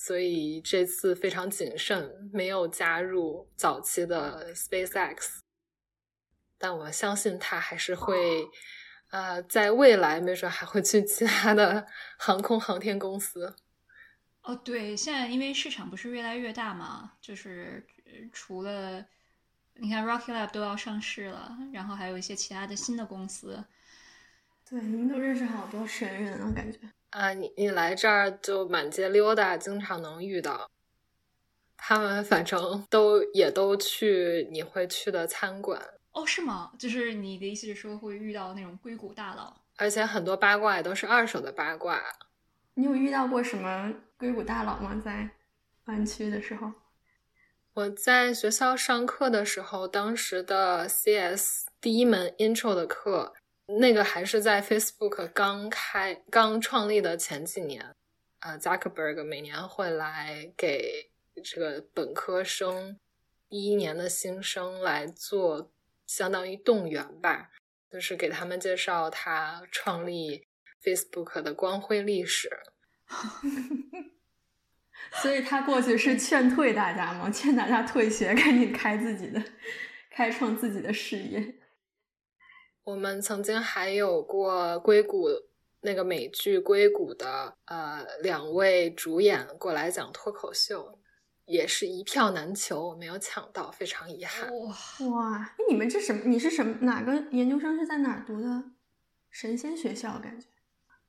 [0.00, 5.40] 所以这次非常谨慎，没有加入早期的 SpaceX。
[6.56, 8.48] 但我相信他还是会，
[9.10, 11.84] 呃，在未来没准还会去其他的
[12.16, 13.56] 航空航天公司。
[14.42, 17.84] 哦，对，现在因为市场不是越来越大嘛，就是
[18.32, 19.04] 除了。
[19.80, 23.64] 你看，Rocky Lab 都要上市了，然后还有一些其他的新的公司。
[24.68, 26.78] 对，你们都认识好多神人啊，感觉。
[27.10, 30.70] 啊，你你来这儿就满街溜达，经常能遇到。
[31.76, 35.80] 他们反正都也都去你会去的餐馆。
[36.12, 36.72] 哦，是吗？
[36.78, 39.56] 就是你的意思是说会遇到那种硅谷大佬？
[39.76, 42.02] 而且很多八卦也都是二手的八卦，
[42.74, 45.00] 你有遇到过什么硅谷大佬吗？
[45.02, 45.30] 在
[45.84, 46.72] 湾区的时候？
[47.74, 53.34] 我在学校上课的时候，当时的 CS 第一门 Intro 的课，
[53.78, 57.94] 那个还是在 Facebook 刚开、刚创立的前几年。
[58.40, 61.10] 啊，Zuckerberg 每年会来给
[61.42, 62.98] 这个本科生
[63.48, 65.72] 第一年的新生来做
[66.06, 67.50] 相当于动员吧，
[67.90, 70.46] 就是给他们介绍他创立
[70.82, 72.48] Facebook 的光辉历史。
[75.20, 77.28] 所以他过去是劝退大家吗？
[77.30, 79.42] 劝大家退学，赶紧开自己的，
[80.10, 81.54] 开创自己的事业。
[82.88, 85.28] 我们曾经还有过硅谷
[85.82, 90.98] 那个美剧《硅谷》的呃两位主演过来讲脱口秀，
[91.44, 94.48] 也是一票难求，我没有抢到，非常遗憾。
[94.56, 94.74] 哇
[95.10, 95.54] 哇！
[95.68, 96.22] 你们这什么？
[96.24, 96.78] 你是什么？
[96.80, 98.64] 哪个研究生是在哪儿读的？
[99.28, 100.46] 神仙学校感觉。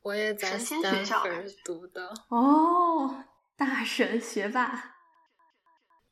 [0.01, 2.11] 我也在 Stanford 读的。
[2.27, 3.23] 哦。
[3.55, 4.97] 大神学霸，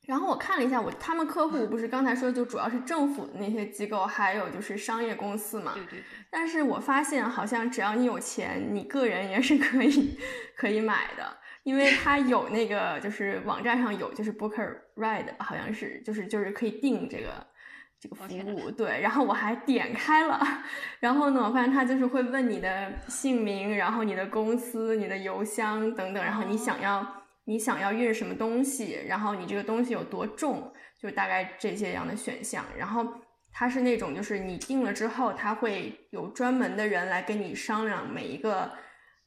[0.08, 5.74] 然后我看了一下，我他们客户不是刚才说就主要是政府的那些机构，还有就是商业公司嘛。
[5.76, 6.03] 对对对。
[6.32, 10.18] 但是我发现好像只要你有钱，你个人也是可以
[10.55, 17.45] 可以买的，因为它有那个就是网站上有就是 Booker Ride，好像是就是就是可以订这个
[17.99, 18.24] 这个服
[18.55, 18.72] 务。
[18.72, 20.39] 对，然后我还点开了，
[21.01, 27.05] 然后呢，我发现他就是会问你的姓名，然后你的公司、你的邮箱等等，然后你想要。
[27.50, 30.70] 你想要运什么东西，然后你这个东西有多重，
[31.02, 32.66] 就大概这些样的选项。
[32.78, 33.08] 然后
[33.54, 38.70] 它是那种，就是你定了之后，它会有专门的人来跟你商量每一个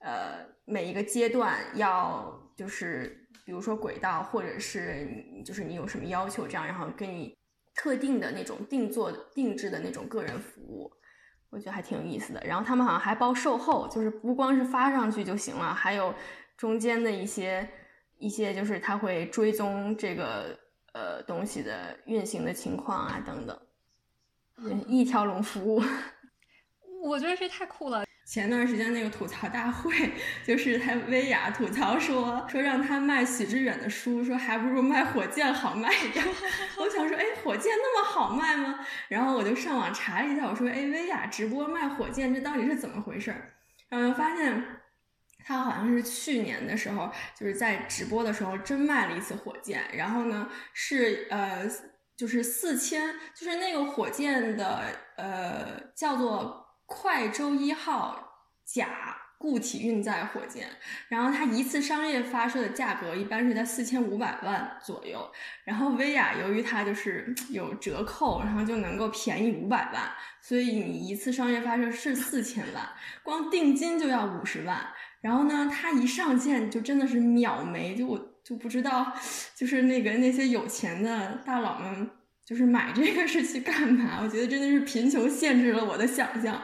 [0.00, 5.08] 呃每一个阶段要就是比如说轨道或者是
[5.42, 7.34] 就是你有什么要求这样，然后给你
[7.74, 10.92] 特定的那种定做定制的那种个人服务，
[11.48, 12.42] 我觉得还挺有意思的。
[12.44, 16.14] 然后他们好像还包售后，就是不光是发上去就行了，还有
[16.58, 17.66] 中间的一些。
[18.20, 20.56] 一些就是他会追踪这个
[20.92, 23.58] 呃东西的运行的情况啊等等，
[24.86, 25.82] 一条龙服务，
[27.02, 28.04] 我觉得这太酷了。
[28.26, 30.12] 前段时间那个吐槽大会，
[30.46, 36.22] 就是他薇娅吐槽说说让他卖许知远的书，说还不如卖火箭好卖点。
[36.78, 38.86] 我想说，哎，火箭那么好卖吗？
[39.08, 43.34] 然后我就上网查了一下，我说，哎，薇娅直播卖火箭，这到底是怎么回事？
[43.88, 44.62] 然后发现。
[45.44, 51.68] 他好像是去年的时候，就是在直播的时候真卖了一次火箭，然后呢是呃
[52.16, 54.82] 就是四千，就是那个火箭的
[55.16, 60.68] 呃叫做快舟一号甲固体运载火箭，
[61.08, 65.32] 然后它一次商业发射的价格一般是在四千五百万左右，
[65.64, 70.12] 然后薇娅由于它就是有折扣，然后就能够便宜五百万，
[70.42, 72.86] 所以你一次商业发射是四千万，
[73.22, 74.92] 光定金就要五十万。
[75.20, 79.12] 然后呢，他一上线就真的是秒没，就我就不知道，
[79.54, 82.08] 就是那个那些有钱的大佬们，
[82.44, 84.20] 就是买这个是去干嘛？
[84.22, 86.62] 我觉得真的是贫穷限制了我的想象。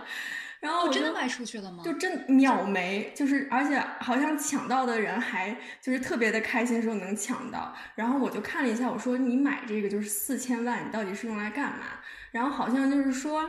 [0.59, 1.83] 然后真的卖出去了吗？
[1.85, 7.77] 就真秒没，就是而且好像抢到的人还就是特别的开心，说能抢到。
[7.95, 11.85] 然后我就看了一下，我说你买这个就是四千万，你到底是用来干嘛？
[12.33, 13.49] 然后好像就是说。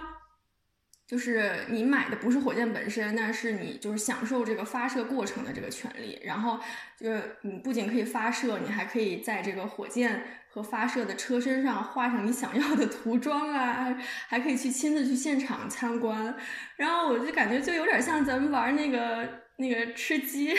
[1.08, 6.20] 就是你买的不是火箭本身，但是你就是享受这个发射过程的这个权利。
[6.26, 6.60] 然后
[7.00, 13.98] 就是你不仅可以发射，你还可以在这个火箭和发射的车身上画上你想要的涂装啊，
[14.28, 16.36] 还可以去亲自去现场参观。
[16.76, 20.54] 然后我就感觉就有点像咱们玩那个那个吃鸡，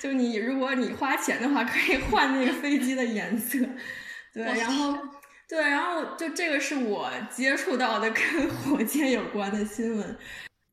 [0.00, 3.58] 就你如果你花钱的话，可以换那个飞机的颜色。
[4.34, 4.98] 对，然后。
[5.52, 10.16] 对，然后就这个是我接触到的跟火箭有关的新闻。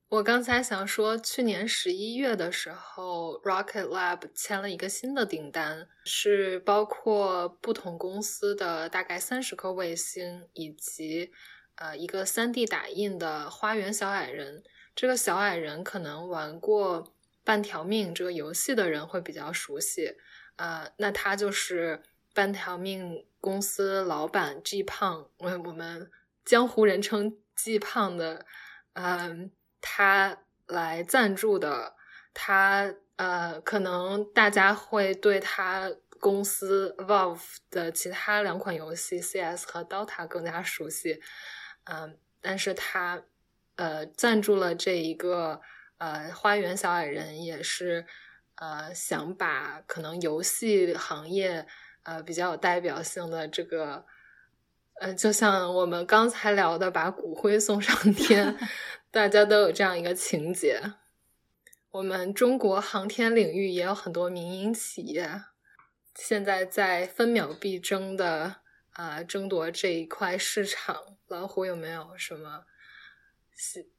[0.07, 11.29] 我刚才想说，去年十一月的时候，Rocket Lab 签了一个新的订单，是包括不同公司的大概三十颗卫星，以及
[11.75, 14.63] 呃一个三 D 打印的花园小矮人。
[14.95, 17.03] 这个小矮人可能玩过
[17.43, 20.15] 《半条命》这个游戏的人会比较熟悉，
[20.55, 21.97] 呃，那他就是
[22.33, 23.15] 《半条命》。
[23.41, 26.11] 公司老板 G 胖，我我们
[26.43, 28.45] 江湖人称 G 胖的，
[28.93, 31.95] 嗯，他来赞助的，
[32.33, 41.21] 他呃，可能大家会对他公司 Valve 的其他两款游戏 CS 和 Dota 更加熟悉，
[41.85, 43.23] 嗯，但是他
[43.77, 45.61] 呃赞助了这一个
[45.97, 48.05] 呃花园小矮人，也是
[48.55, 51.65] 呃想把可能游戏行业。
[52.03, 54.05] 呃，比较有代表性的这个，
[54.99, 58.57] 呃，就像我们刚才聊的，把骨灰送上天，
[59.11, 60.93] 大家都有这样一个情节。
[61.91, 65.41] 我们中国航天领域也有很多民营企业，
[66.15, 68.57] 现在在分秒必争的
[68.91, 71.17] 啊争夺这一块市场。
[71.27, 72.65] 老虎有没有什么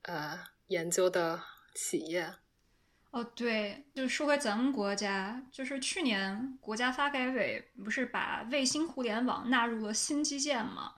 [0.03, 1.43] 呃研究的
[1.75, 2.35] 企业？
[3.11, 10.93] 哦，对，就说回咱们国家，就是去年国家发改委不是把卫星互联网纳入了新基建吗？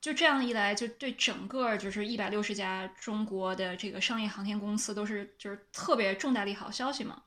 [0.00, 7.20] 就这样一来，就对整个就是一百六十家中国的这个商业航天公司都是就是特别重大利好消息嘛。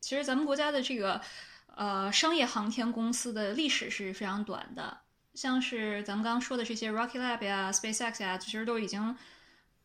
[0.00, 1.20] 其实咱们国家的这个
[1.76, 5.00] 呃商业航天公司的历史是非常短的，
[5.34, 9.14] 像是咱们刚刚说的这些 Rocket Lab 呀、SpaceX 呀，其实都已经。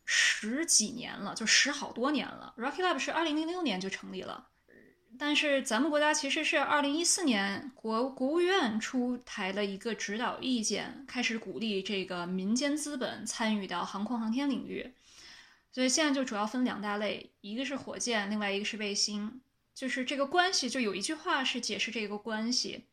[0.05, 2.53] 十几年了，就十好多年了。
[2.57, 4.47] Rocket Lab 是二零零六年就成立了，
[5.17, 14.93] 但是咱们国家其实是二零一四年国国务院出台了一个指导意见，开始鼓励这个民间资本参与到航空航天领域。
[15.71, 19.41] 所以现在就主要分两大类，一个是火箭，另外一个是卫星。
[19.73, 22.85] 就是这个关系，就有一句话是解释这个关系：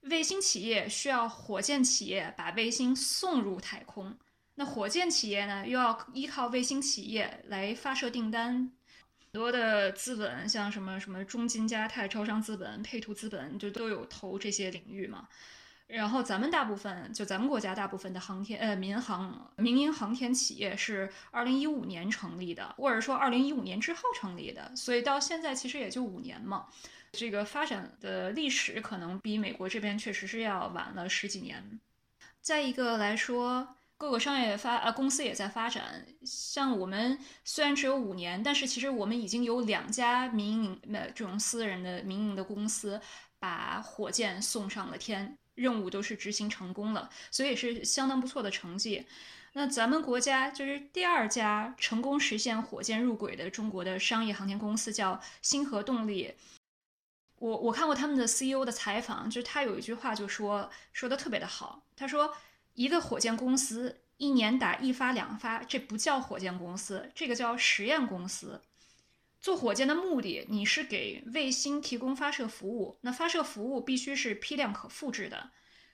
[0.00, 4.16] 卫星企业需要火箭企业把卫星送入太空。
[4.60, 8.70] 那火箭企业呢，又要依靠卫星企业来发射订单，
[9.18, 15.26] 很多的资本，像什么什么中金、嘉泰、招商资本、配图资本，就都有投这些领域嘛。
[15.86, 26.66] 然后咱们大部分，就咱们国家大部分的航天呃民航民营航天企业是二零一五年成立的，或者说二零一五年之后成立的，所以到现在其实也就五年嘛。
[27.12, 31.80] 这个发展的历史可能比美国这边确实是要晚了十几年。
[32.42, 33.76] 再一个来说。
[34.00, 42.98] 各个商业发呃公司也在发展，像我们虽然只有五年，但是其实我们已经有两家民营的这种私人的民营的公司
[43.38, 49.06] 把火箭送上了天，任务都是执行成功了，所以是相当不错的成绩。
[49.52, 56.32] 那咱们国家就是第二家成功实现火箭入轨的中国的商业航天公司，叫星河动力。
[57.36, 62.34] 我我看过他们的 CEO 的采访，就是他有一句话就说说的特别的好，他说。
[62.80, 68.62] 一个火箭公司一年打一发两发，这不叫火箭公司，这个叫实验公司。
[69.38, 75.50] 做火箭的目的，你是给卫星提供发射服务，那发射服务必须是批量可复制的。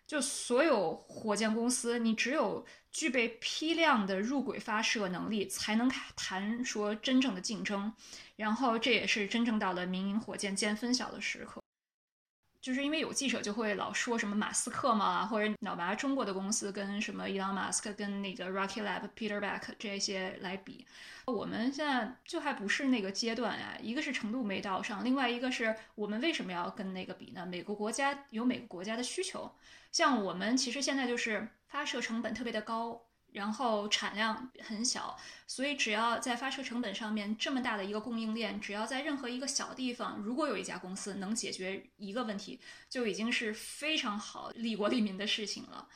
[0.07, 7.93] 就所有火箭公司，你只有具备批量的入轨发射能力，才能谈说真正的竞争。
[8.37, 11.61] 然后，这也是真正到了民营火箭见分晓的时刻。
[12.67, 20.85] 就是因为有记者就会老说什么马斯克嘛，或者老拿中国的公司跟什么伊朗马斯克跟那个 Rocket Lab Peter Beck 这些来比，
[21.27, 23.79] 我们现在就还不是那个阶段呀。
[23.81, 27.47] 一个是程度没到上，另外一个是我们为什么要跟那个比呢？
[27.47, 29.49] 每个国家有每个国家的需求，
[29.93, 33.01] 像我们其实现在就是发射成本特别的高。
[33.33, 35.17] 然后产量很小，
[35.47, 45.89] 所以只要在发射成本上面这么大的一个供应链，只要在任何一个小地方，如果有一家公司能解决一个问题，就已经是非常好利国利民的事情了。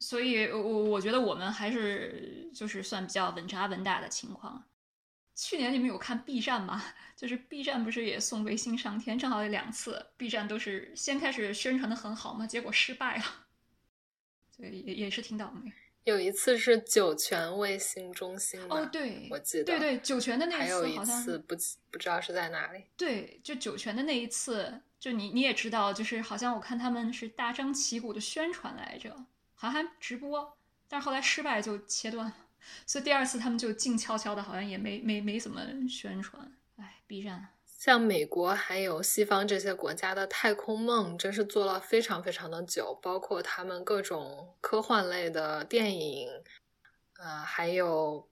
[0.00, 4.62] 所以，我我觉得我们还是就是算比较稳扎稳打的情况。
[5.34, 6.80] 去年你们有看 B 站吗？
[7.16, 13.24] 就是 B 站不是也送卫星上天，正好有两次，B 站都是先开始宣传的很好嘛，结果失败了，
[14.54, 15.72] 所以也也是挺倒霉。
[16.04, 21.56] 有一次是酒泉卫星中心哦，对，我记得，对对，酒泉的那一次，还有一次不
[21.90, 22.84] 不知道是在哪里。
[22.96, 29.10] 对，就酒泉的那一次，就你你也知道，就是好像我看他们是大张旗鼓的宣传来着，
[29.54, 30.56] 好像还直播，
[30.88, 32.36] 但是后来失败就切断了，
[32.86, 36.54] 所以第二次他们就静悄悄的，好像也没没没怎么宣传。
[36.76, 37.48] 哎，B 站。
[37.84, 46.30] 像美国还有西方这些国家的太空梦，真是做了非常非常的久，包括他们各种科幻类的电影，
[47.18, 48.26] 呃，还有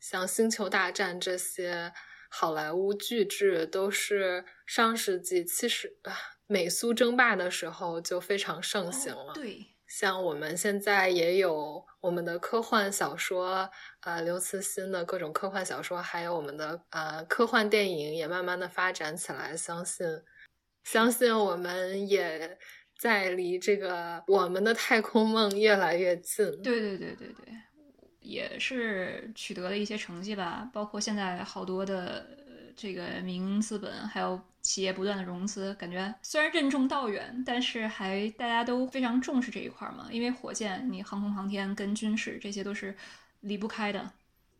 [0.00, 1.92] 像《星球大战》这些
[2.30, 5.98] 好莱坞巨制，都是上世纪七十
[6.46, 9.34] 美苏争霸的时候就非常盛行了。
[9.34, 9.73] 对。
[9.96, 13.70] 像我们现在也有我们的科幻小说，
[14.00, 19.56] 呃，刘慈欣的各种科幻小说，还有我们的呃科幻电影也慢慢的发展起来。
[19.56, 20.04] 相信，
[20.82, 22.58] 相信我们也
[22.98, 26.44] 在离这个我们的太空梦越来越近。
[26.60, 27.54] 对对对对对，
[28.18, 30.68] 也是取得了一些成绩吧。
[30.72, 32.26] 包括现在好多的
[32.74, 34.42] 这个民营资本还有。
[34.64, 40.08] 企业不断的融资，感觉虽然任重道远，但是还大家都非常重视这一块嘛。
[40.10, 42.96] 因为火箭，你航空航天跟军事这些都是
[43.40, 44.10] 离不开的。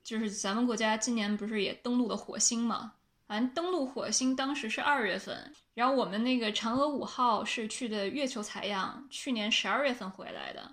[0.04, 2.92] 就是咱们国家今年不是也登陆了火星嘛？
[3.26, 10.70] 反正登陆火星当时是二月份，然后我们那个嫦娥五号是去的月球采样，去年十二月份回来的。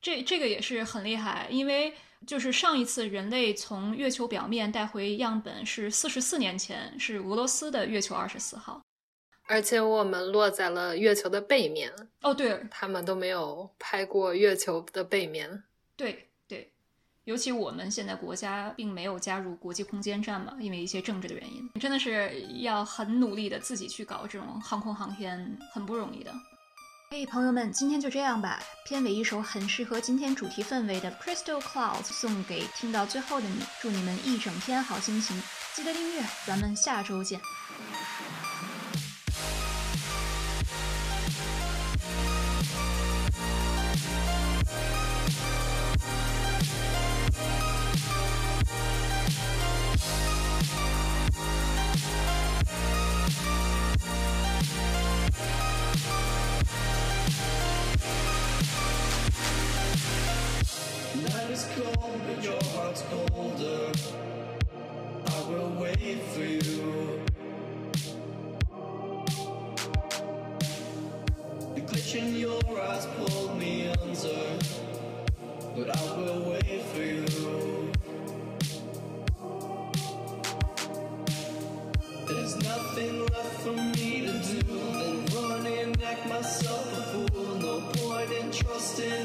[0.00, 1.94] 这这个也是很厉害，因为
[2.26, 8.82] 就是上一次人类从月球表面带回样本是四十四年前，是俄罗斯的月球二十四号，
[9.46, 11.92] 而且我们落在了月球的背面。
[12.22, 15.64] 哦，对，他们都没有拍过月球的背面。
[15.96, 16.72] 对对，
[17.24, 26.32] 尤其我们现在国家并没有加入国际空间站嘛，因为一些政治的原因，真的是要很努力的自己去搞这种航空航天，很不容易的。
[27.16, 28.58] 嘿，朋友们，今天就这样吧。
[28.84, 35.40] 片尾一首很适合今天主题氛围的《Crystal Clouds》送给听到最后的你，祝你们一整天好心情。
[35.76, 37.40] 记得订阅，咱们下周见。
[65.74, 67.20] I'll wait for you.
[71.74, 74.58] The in your eyes pulled me under
[75.76, 77.92] But I will wait for you.
[82.28, 84.62] There's nothing left for me to do
[84.98, 87.54] Than running act myself a fool.
[87.56, 89.23] No point in trusting